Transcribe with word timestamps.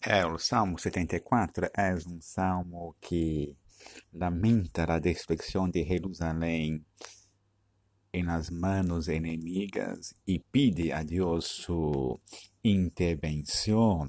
É, 0.00 0.24
o 0.24 0.38
Salmo 0.38 0.78
74 0.78 1.70
é 1.76 1.92
um 1.94 2.20
salmo 2.20 2.94
que 3.00 3.56
lamenta 4.12 4.84
a 4.84 4.98
destruição 5.00 5.68
de 5.68 5.84
Jerusalém 5.84 6.84
em 8.12 8.22
las 8.22 8.48
manos 8.48 9.08
inimigas 9.08 10.14
e 10.24 10.38
pede 10.38 10.92
a 10.92 11.02
Deus 11.02 11.46
sua 11.46 12.16
intervenção. 12.62 14.08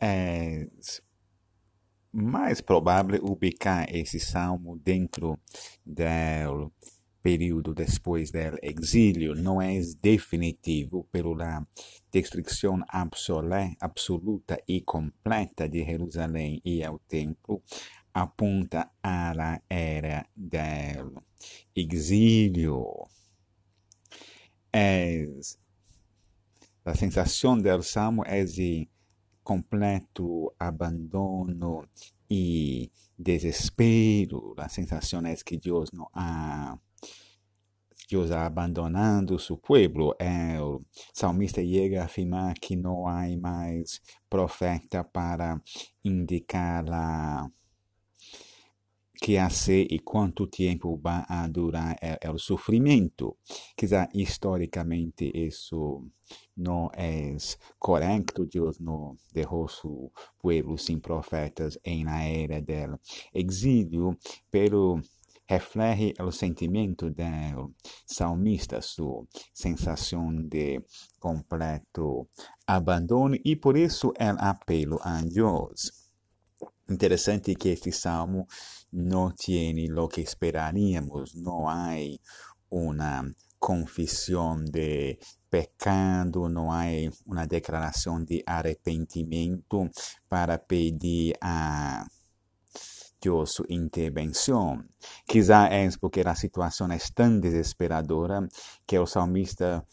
É 0.00 0.66
mais 2.12 2.60
provável 2.60 3.24
ubicar 3.24 3.86
esse 3.94 4.18
salmo 4.18 4.76
dentro 4.76 5.38
do 5.86 6.72
período 7.22 7.74
depois 7.74 8.30
do 8.30 8.38
exílio 8.62 9.34
não 9.34 9.60
é 9.60 9.78
definitivo 10.02 11.06
pela 11.12 11.66
destruição 12.10 12.82
absoluta 12.88 14.60
e 14.66 14.80
completa 14.80 15.68
de 15.68 15.84
Jerusalém 15.84 16.60
e 16.64 16.82
ao 16.82 16.98
templo 16.98 17.62
aponta 18.12 18.90
à 19.02 19.60
era 19.68 20.26
do 20.36 21.22
exílio. 21.74 23.06
É, 24.72 25.26
a 26.84 26.94
sensação 26.94 27.58
do 27.58 27.82
salmo 27.82 28.22
é 28.24 28.44
de 28.44 28.88
completo 29.42 30.52
abandono 30.58 31.88
e 32.30 32.90
desespero. 33.18 34.54
A 34.56 34.68
sensação 34.68 35.20
é 35.26 35.34
que 35.36 35.58
Deus 35.58 35.90
não 35.92 36.08
há 36.12 36.49
Deus 38.10 38.30
abandonando 38.32 39.38
seu 39.38 39.56
povo. 39.56 40.14
É, 40.18 40.60
o 40.60 40.82
salmista 41.14 41.62
chega 41.62 42.02
a 42.02 42.04
afirmar 42.06 42.54
que 42.54 42.74
não 42.74 43.06
há 43.06 43.24
mais 43.36 44.00
profeta 44.28 45.04
para 45.04 45.60
indicar 46.04 46.84
a 46.92 47.48
que 49.22 49.36
ser 49.50 49.86
e 49.90 49.98
quanto 49.98 50.46
tempo 50.46 50.96
vai 50.96 51.22
durar 51.50 51.96
o 52.34 52.38
sofrimento. 52.38 53.36
Quizá 53.76 54.08
historicamente 54.14 55.30
isso 55.34 56.06
não 56.56 56.90
é 56.94 57.36
correto. 57.78 58.46
Deus 58.46 58.80
não 58.80 59.16
deixou 59.32 59.68
seu 59.68 60.12
povo 60.38 60.78
sem 60.78 60.98
profetas 60.98 61.78
em 61.84 62.02
na 62.02 62.24
era 62.24 62.62
do 62.62 62.98
exílio, 63.34 64.16
pero 64.50 65.00
reflete 65.50 66.14
o 66.22 66.30
sentimento 66.30 67.10
do 67.10 67.74
salmista, 68.06 68.80
sua 68.80 69.26
sensação 69.52 70.32
de 70.32 70.80
completo 71.18 72.28
abandono 72.64 73.36
e 73.44 73.56
por 73.56 73.76
isso 73.76 74.10
o 74.10 74.12
apelo 74.38 75.00
a 75.02 75.20
Deus. 75.22 75.90
Interessante 76.88 77.56
que 77.56 77.70
este 77.70 77.90
salmo 77.90 78.46
não 78.92 79.32
tem 79.32 79.92
o 79.92 80.06
que 80.06 80.20
esperaríamos, 80.20 81.34
não 81.34 81.68
há 81.68 81.96
uma 82.70 83.28
confissão 83.58 84.64
de 84.64 85.18
pecado, 85.50 86.48
não 86.48 86.70
há 86.70 86.84
uma 87.26 87.44
declaração 87.44 88.22
de 88.22 88.40
arrependimento 88.46 89.90
para 90.28 90.58
pedir 90.58 91.34
a 91.40 92.06
Sua 93.46 93.66
intervenção. 93.68 94.82
Quizá 95.26 95.68
é 95.68 95.88
porque 96.00 96.20
a 96.20 96.34
situação 96.34 96.90
é 96.90 96.98
tão 97.14 97.38
desesperadora 97.38 98.48
que 98.86 98.98
o 98.98 99.06
salmista 99.06 99.84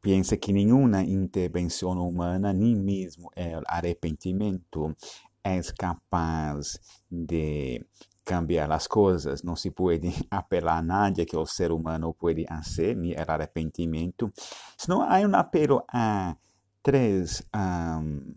pensa 0.00 0.36
que 0.36 0.52
nenhuma 0.52 1.02
intervenção 1.02 1.92
humana, 2.06 2.52
nem 2.52 2.74
mesmo 2.74 3.28
o 3.28 3.62
arrependimento, 3.66 4.96
é 5.44 5.60
capaz 5.78 6.78
de 7.10 7.84
cambiar 8.24 8.70
as 8.70 8.86
coisas. 8.86 9.42
Não 9.42 9.56
se 9.56 9.70
pode 9.70 10.08
apelar 10.30 10.78
a 10.78 10.82
nada 10.82 11.24
que 11.26 11.36
o 11.36 11.46
ser 11.46 11.72
humano 11.72 12.14
pode 12.14 12.46
fazer, 12.46 12.96
nem 12.96 13.12
o 13.12 13.30
arrependimento. 13.30 14.32
Senão 14.76 15.02
há 15.02 15.18
um 15.20 15.34
apelo 15.34 15.84
a 15.92 16.36
três 16.82 17.42
um, 17.54 18.34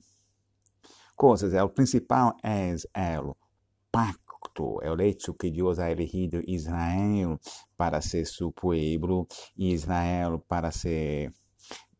coisas. 1.15 1.53
O 1.53 1.69
principal 1.69 2.35
é 2.43 3.19
o 3.19 3.35
pacto, 3.91 4.24
é 4.81 4.91
o 4.91 5.01
hecho 5.01 5.33
que 5.33 5.51
Deus 5.51 5.79
ha 5.79 5.91
elegido 5.91 6.41
Israel 6.47 7.39
para 7.77 8.01
ser 8.01 8.25
seu 8.25 8.51
povo, 8.51 9.27
Israel 9.57 10.43
para 10.47 10.71
ser 10.71 11.31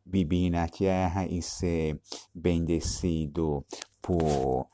viver 0.05 0.49
na 0.49 0.67
terra 0.67 1.25
e 1.25 1.41
ser 1.41 1.99
bendecido 2.33 3.66
por 4.01 4.67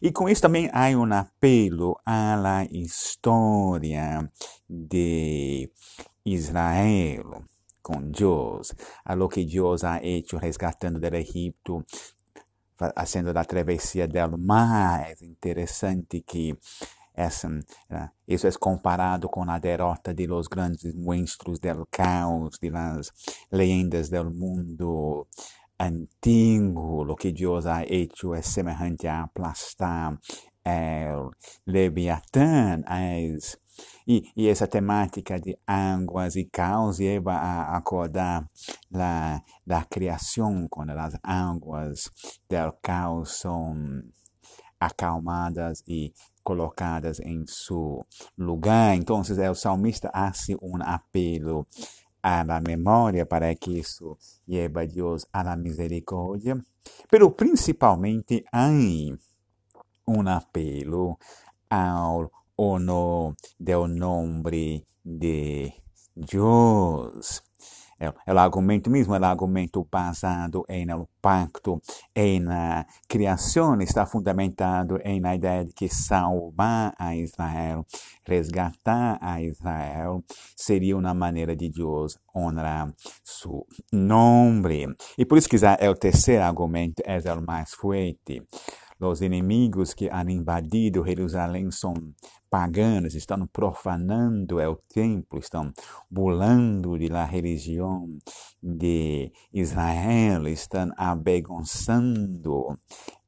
e 0.00 0.12
com 0.12 0.28
isso 0.28 0.42
também 0.42 0.70
há 0.72 0.86
um 0.96 1.12
apelo 1.12 1.96
à 2.06 2.64
história 2.70 4.30
de 4.70 5.68
Israel 6.24 7.42
com 7.82 8.00
Deus, 8.00 8.72
a 9.04 9.14
lo 9.14 9.28
que 9.28 9.44
Deus 9.44 9.82
ha 9.82 9.98
hecho 10.04 10.36
resgatando 10.36 11.00
do 11.00 11.16
Egito, 11.16 11.84
fazendo 12.76 13.36
a 13.36 13.44
travessia 13.44 14.08
mar. 14.38 15.10
É 15.10 15.24
interessante 15.24 16.22
que 16.22 16.56
essa, 17.14 17.48
isso 18.26 18.46
é 18.46 18.52
comparado 18.52 19.28
com 19.28 19.42
a 19.50 19.58
derrota 19.58 20.14
de 20.14 20.26
los 20.26 20.48
grandes 20.48 20.94
monstros 20.94 21.60
del 21.60 21.86
caos, 21.90 22.58
de 22.58 22.70
las 22.70 23.12
leyendas 23.50 24.08
del 24.08 24.30
mundo 24.30 25.28
antiguo, 25.78 27.04
lo 27.04 27.16
que 27.16 27.32
Dios 27.32 27.66
ha 27.66 27.82
hecho 27.82 28.34
es 28.34 28.46
semejante 28.46 29.08
a 29.08 29.24
aplastar 29.24 30.18
el 30.64 31.30
Leviatán. 31.66 32.84
Es, 32.88 33.58
y, 34.06 34.30
y, 34.34 34.48
esa 34.48 34.66
temática 34.66 35.38
de 35.38 35.58
aguas 35.66 36.36
y 36.36 36.46
caos 36.46 36.98
lleva 36.98 37.38
a 37.38 37.76
acordar 37.76 38.48
la, 38.90 39.44
la 39.64 39.84
creación 39.88 40.68
cuando 40.68 40.94
las 40.94 41.18
aguas 41.22 42.10
del 42.48 42.72
caos 42.80 43.30
son 43.30 44.12
acalmadas 44.80 45.82
y 45.86 46.12
colocadas 46.42 47.20
em 47.20 47.44
seu 47.46 48.04
lugar. 48.36 48.96
Então, 48.96 49.20
o 49.20 49.54
salmista 49.54 50.10
hace 50.12 50.56
um 50.60 50.82
apelo 50.82 51.66
la 52.22 52.60
memória 52.60 53.26
para 53.26 53.54
que 53.54 53.78
isso 53.78 54.16
lleve 54.46 54.80
a 54.80 54.86
Deus 54.86 55.26
la 55.32 55.56
misericórdia, 55.56 56.56
pero 57.10 57.30
principalmente 57.32 58.44
há 58.52 58.68
um 60.06 60.28
apelo 60.28 61.18
ao 61.68 62.30
honor 62.56 63.34
do 63.58 63.86
nome 63.88 64.84
de 65.04 65.72
Deus. 66.14 67.42
o 68.26 68.38
argumento 68.38 68.90
mesmo, 68.90 69.14
o 69.14 69.24
argumento 69.24 69.86
basado 69.90 70.64
no 70.86 71.08
pacto, 71.20 71.80
na 72.40 72.84
criação, 73.08 73.80
está 73.80 74.04
fundamentado 74.04 74.98
na 75.20 75.36
ideia 75.36 75.64
de 75.64 75.72
que 75.72 75.88
salvar 75.88 76.92
a 76.98 77.14
Israel, 77.14 77.86
resgatar 78.26 79.18
a 79.20 79.40
Israel, 79.40 80.24
seria 80.56 80.96
uma 80.96 81.14
maneira 81.14 81.54
de 81.54 81.68
Deus 81.68 82.18
honrar 82.34 82.92
seu 83.22 83.64
nome. 83.92 84.88
E 85.16 85.24
por 85.24 85.38
isso 85.38 85.48
que 85.48 85.56
é 85.78 85.88
o 85.88 85.94
terceiro 85.94 86.42
argumento, 86.42 87.02
é 87.06 87.32
o 87.32 87.42
mais 87.42 87.72
forte. 87.72 88.42
Os 89.04 89.20
inimigos 89.20 89.94
que 89.94 90.08
han 90.10 90.30
invadido 90.30 91.04
Jerusalém 91.04 91.72
são 91.72 91.92
paganos, 92.48 93.14
estão 93.14 93.46
profanando 93.48 94.58
o 94.58 94.76
templo, 94.76 95.40
estão 95.40 95.72
burlando 96.08 96.96
de 96.96 97.08
la 97.08 97.24
religião 97.24 98.06
de 98.62 99.32
Israel, 99.52 100.46
estão 100.46 100.90
avergonçando 100.96 102.78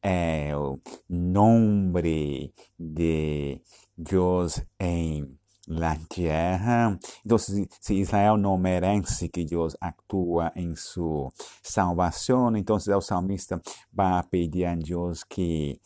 o 0.04 0.78
nome 1.08 2.52
de 2.78 3.60
Deus 3.96 4.62
em 4.78 5.38
la 5.66 5.96
tierra. 6.08 6.98
Então, 7.24 7.38
se, 7.38 7.68
Israel 7.90 8.36
não 8.36 8.56
merece 8.58 9.28
que 9.28 9.44
Deus 9.44 9.76
atua 9.80 10.52
em 10.54 10.74
sua 10.76 11.30
salvação, 11.62 12.56
então 12.56 12.76
o 12.76 13.00
salmista 13.00 13.60
vai 13.92 14.22
pedir 14.24 14.64
a 14.66 14.74
Deus 14.74 15.24
que 15.24 15.80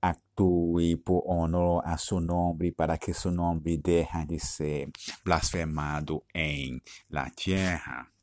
atue 0.00 0.96
por 0.96 1.24
honor 1.26 1.82
a 1.84 1.96
seu 1.96 2.20
nome, 2.20 2.70
para 2.70 2.96
que 2.96 3.12
seu 3.12 3.32
nome 3.32 3.76
deixe 3.76 4.26
de 4.26 4.38
ser 4.38 4.90
blasfemado 5.24 6.22
em 6.34 6.80
la 7.10 7.28
tierra. 7.30 8.15